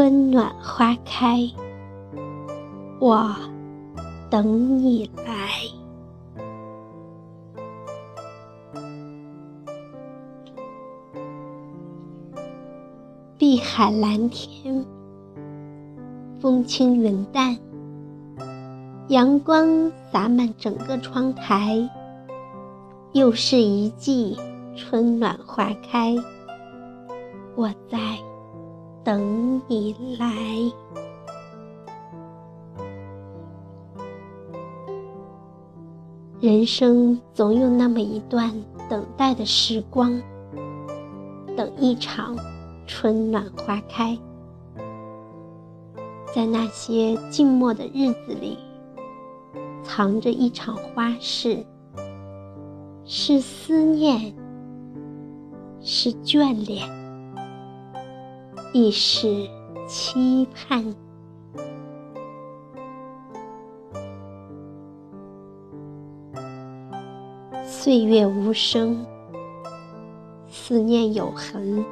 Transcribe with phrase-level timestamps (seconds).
[0.00, 1.40] 春暖花开，
[2.98, 3.36] 我
[4.30, 5.50] 等你来。
[13.36, 14.82] 碧海蓝天，
[16.40, 17.54] 风轻云淡，
[19.08, 21.76] 阳光洒满整个窗台，
[23.12, 24.34] 又是一季
[24.74, 26.16] 春暖花开。
[27.54, 27.98] 我在。
[29.02, 30.26] 等你来。
[36.40, 38.50] 人生总有那么一段
[38.88, 40.22] 等待的时光，
[41.56, 42.34] 等一场
[42.86, 44.18] 春暖花开。
[46.34, 48.56] 在那些静默的日子里，
[49.82, 51.66] 藏着一场花事，
[53.04, 54.34] 是思念，
[55.80, 56.99] 是眷恋。
[58.72, 59.48] 亦是
[59.88, 60.94] 期盼。
[67.64, 69.04] 岁月无声，
[70.48, 71.84] 思念有痕。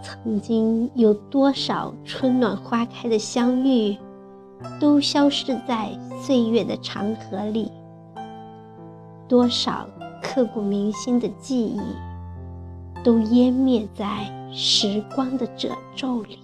[0.00, 3.96] 曾经有多少春暖花开的相遇，
[4.80, 7.68] 都消失在岁月的长河里；
[9.26, 9.88] 多少
[10.22, 11.80] 刻骨铭心的记忆。
[13.02, 16.38] 都湮灭在时光的褶皱里。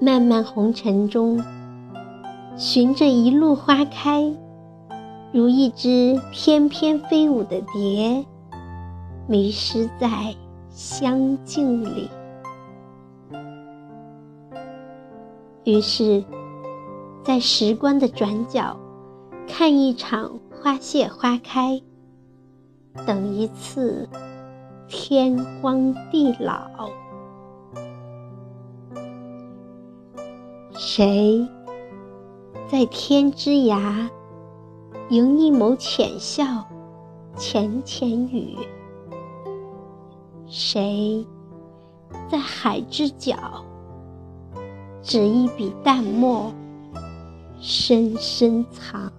[0.00, 1.38] 漫漫红尘中，
[2.56, 4.34] 寻着一路花开，
[5.32, 8.24] 如一只翩翩飞舞的蝶，
[9.26, 10.34] 迷失在
[10.70, 12.08] 香境里。
[15.64, 16.24] 于是，
[17.22, 18.74] 在时光的转角，
[19.46, 20.32] 看一场。
[20.60, 21.80] 花谢花开，
[23.06, 24.08] 等一次
[24.86, 26.90] 天荒地老。
[30.72, 31.46] 谁
[32.68, 34.08] 在天之涯，
[35.08, 36.44] 迎一抹浅笑，
[37.36, 38.56] 浅浅语？
[40.46, 41.26] 谁
[42.30, 43.36] 在海之角，
[45.02, 46.52] 执一笔淡墨，
[47.58, 49.12] 深深藏？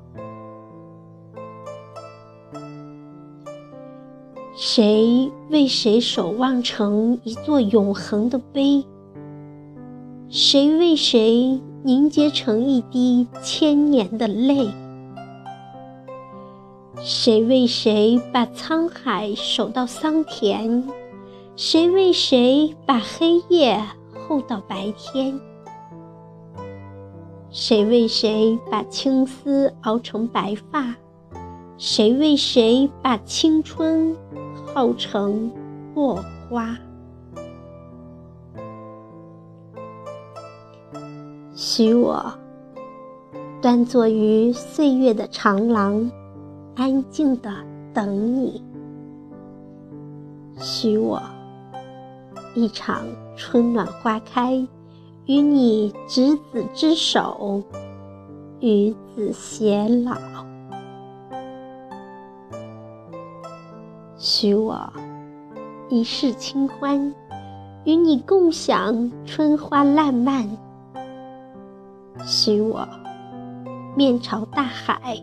[4.61, 8.85] 谁为谁守望成一座永恒的碑？
[10.27, 14.67] 谁为谁凝结成一滴千年的泪？
[16.97, 20.85] 谁为谁把沧海守到桑田？
[21.55, 23.81] 谁为谁把黑夜
[24.27, 25.39] 厚到白天？
[27.49, 30.97] 谁为谁把青丝熬成白发？
[31.77, 34.13] 谁为谁把青春？
[34.73, 35.51] 后成
[35.95, 36.77] 落花，
[41.53, 42.31] 许我
[43.61, 46.09] 端坐于岁月的长廊，
[46.75, 47.51] 安静的
[47.93, 48.63] 等你。
[50.57, 51.21] 许我
[52.55, 53.03] 一场
[53.35, 54.55] 春暖花开，
[55.25, 57.63] 与你执子之手，
[58.59, 60.15] 与子偕老。
[64.41, 64.89] 许我
[65.89, 67.13] 一世清欢，
[67.83, 70.47] 与你共享春花烂漫。
[72.25, 72.87] 许我
[73.97, 75.21] 面朝大海，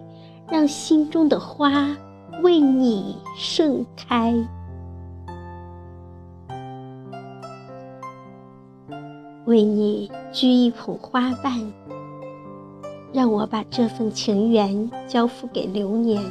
[0.50, 1.96] 让心中的花
[2.42, 4.34] 为你盛开。
[9.46, 11.72] 为你掬一捧花瓣，
[13.14, 16.22] 让我把这份情缘交付给流年。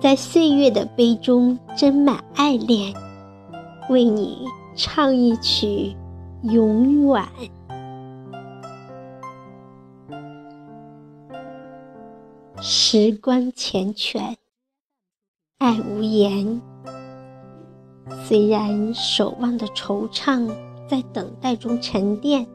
[0.00, 2.94] 在岁月的杯中斟满爱恋，
[3.90, 4.46] 为你
[4.76, 5.96] 唱一曲
[6.42, 7.24] 永远。
[12.60, 14.36] 时光缱绻，
[15.58, 16.62] 爱无言。
[18.24, 20.48] 虽然守望的惆怅
[20.88, 22.46] 在等待中沉淀，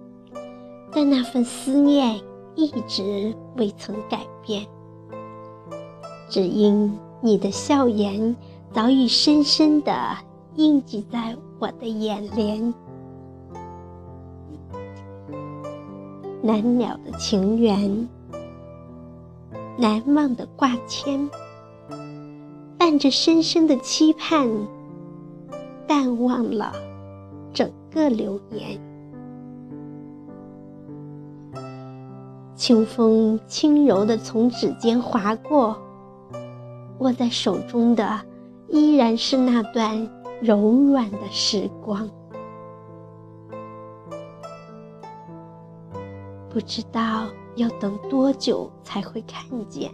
[0.93, 2.21] 但那份思念
[2.55, 4.65] 一直未曾改变，
[6.29, 6.97] 只因。
[7.25, 8.35] 你的笑颜
[8.73, 9.93] 早已深深的
[10.55, 12.73] 印记在我的眼帘，
[16.41, 18.09] 难了的情缘，
[19.77, 21.29] 难忘的挂牵，
[22.77, 24.49] 伴着深深的期盼，
[25.87, 26.73] 淡忘了
[27.53, 28.77] 整个流年。
[32.53, 35.77] 清风轻柔的从指尖划过。
[37.03, 38.21] 握在手中的，
[38.69, 40.09] 依然是那段
[40.41, 42.09] 柔软的时光。
[46.49, 47.27] 不知道
[47.57, 49.91] 要等多久才会看见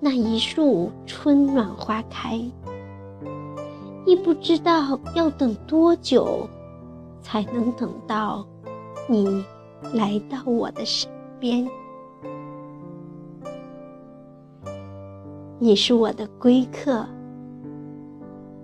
[0.00, 2.40] 那一树春暖花开，
[4.06, 6.48] 亦不知道要等多久
[7.20, 8.46] 才能等到
[9.06, 9.44] 你
[9.92, 11.68] 来到我的身边。
[15.58, 17.06] 你是我的归客，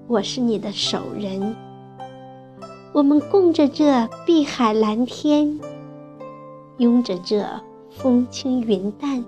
[0.07, 1.57] 我是你的守人。
[2.93, 5.59] 我们共着这碧海蓝天，
[6.77, 7.47] 拥着这
[7.89, 9.25] 风轻云淡，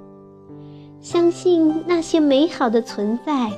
[1.01, 3.51] 相信那些美好的存在，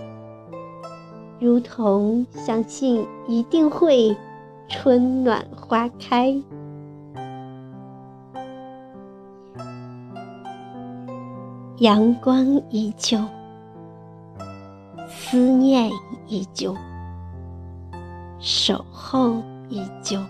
[1.41, 4.17] 如同相信一定会
[4.69, 6.41] 春暖花开。
[11.79, 13.19] 阳光依旧。
[15.29, 15.91] 思念
[16.29, 16.73] 依旧，
[18.39, 20.21] 守候依旧。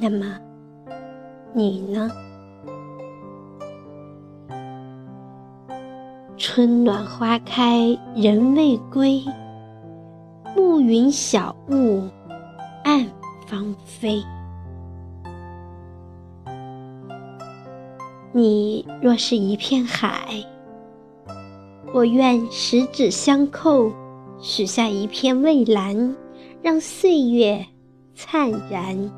[0.00, 0.36] 那么，
[1.54, 2.10] 你呢？
[6.36, 9.22] 春暖花开，人未归，
[10.56, 12.08] 暮云晓雾，
[12.82, 13.06] 暗
[13.46, 14.20] 芳菲。
[18.32, 20.44] 你若是一片海。
[21.98, 23.90] 我愿十指相扣，
[24.38, 26.14] 许下一片蔚蓝，
[26.62, 27.66] 让岁月
[28.14, 29.10] 灿然。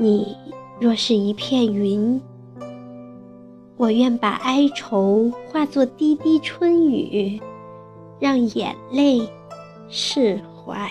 [0.00, 0.34] 你
[0.80, 2.18] 若是一片云，
[3.76, 7.38] 我愿把哀愁化作滴滴春雨，
[8.18, 9.28] 让眼泪
[9.90, 10.90] 释怀。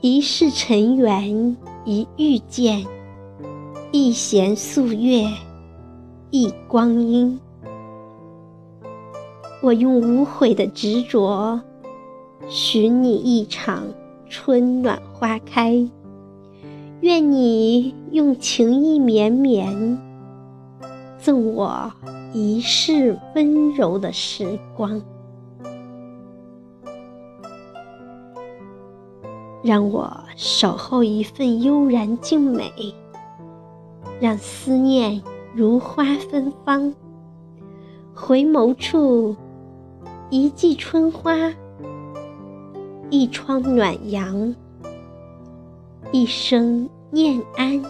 [0.00, 2.86] 一世尘缘，一遇见。
[3.94, 5.28] 一弦素月，
[6.30, 7.38] 一光阴。
[9.62, 11.60] 我用无悔的执着，
[12.48, 13.84] 许你一场
[14.30, 15.86] 春暖花开。
[17.02, 19.98] 愿你用情意绵绵，
[21.18, 21.92] 赠我
[22.32, 25.02] 一世温柔的时光。
[29.62, 32.72] 让我守候一份悠然静美。
[34.22, 35.20] 让思念
[35.52, 36.94] 如花芬芳，
[38.14, 39.34] 回眸处，
[40.30, 41.52] 一季春花，
[43.10, 44.54] 一窗暖阳，
[46.12, 47.82] 一生念安，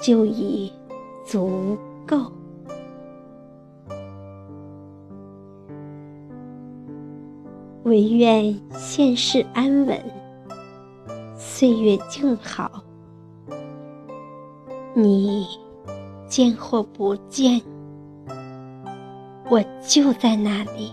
[0.00, 0.72] 就已
[1.22, 1.76] 足
[2.06, 2.32] 够。
[7.82, 10.00] 唯愿现世安稳，
[11.36, 12.87] 岁月静好。
[15.00, 15.46] 你
[16.26, 17.62] 见或不见，
[19.48, 20.90] 我就在那里，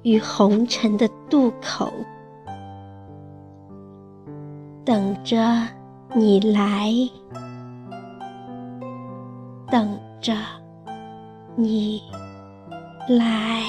[0.00, 1.92] 于红尘的渡口，
[4.82, 5.36] 等着
[6.14, 6.90] 你来，
[9.70, 10.34] 等着
[11.54, 12.02] 你
[13.10, 13.64] 来。